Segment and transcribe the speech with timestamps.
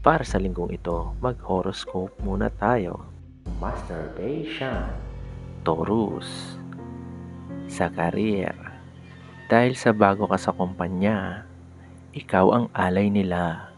[0.00, 3.04] Para sa linggong ito, mag-horoscope muna tayo.
[3.60, 4.88] Masturbation.
[5.60, 6.56] Taurus.
[7.68, 8.56] Sa karir.
[9.52, 11.44] Dahil sa bago ka sa kumpanya,
[12.16, 13.68] ikaw ang alay nila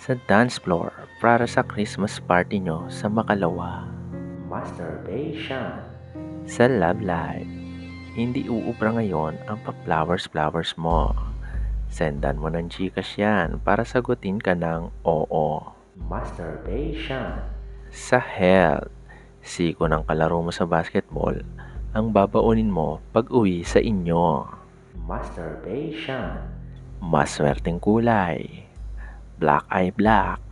[0.00, 0.88] sa dance floor
[1.20, 3.84] para sa Christmas party nyo sa Makalawa.
[4.48, 5.76] Masturbation.
[6.48, 7.52] Sa love life.
[8.16, 11.12] Hindi uubra ngayon ang pa-flowers-flowers mo.
[11.86, 15.72] Sendan mo ng Gcash yan para sagutin ka ng oo.
[15.96, 17.40] Masturbation.
[17.88, 18.92] Sa health,
[19.40, 21.40] siko ng kalaro mo sa basketball
[21.96, 24.44] ang babaunin mo pag uwi sa inyo.
[25.08, 26.36] Masturbation.
[27.00, 28.68] Maswerteng kulay.
[29.40, 30.44] Black eye black.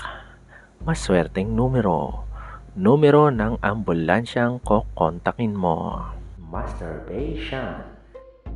[0.88, 2.24] Maswerteng numero.
[2.72, 6.00] Numero ng ambulansyang kokontakin mo.
[6.40, 7.92] Masturbation.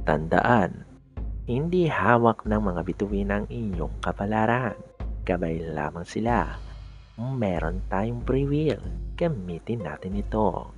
[0.08, 0.87] Tandaan,
[1.48, 4.76] hindi hawak ng mga bituin ang inyong kapalaran.
[5.24, 6.60] Gabay lamang sila.
[7.16, 8.84] Meron tayong free will.
[9.16, 10.68] Gamitin natin ito.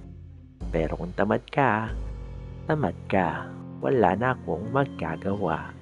[0.70, 1.90] Pero kung tamad ka,
[2.70, 3.50] tamad ka.
[3.82, 5.74] Wala na akong magagawa.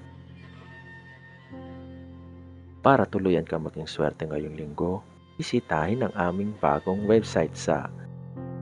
[2.80, 5.04] Para tuluyan ka maging swerte ngayong linggo,
[5.36, 7.92] bisitahin ang aming bagong website sa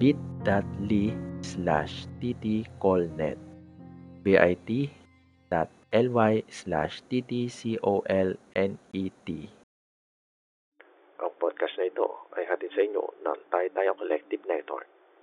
[0.02, 3.38] bit.ly slash ttcolnet
[4.26, 4.90] bit
[5.92, 8.38] ly slash ttcolnet.
[11.16, 12.06] Ang podcast na ito
[12.36, 14.95] ay hatid sa inyo ng Tayo Collective Network.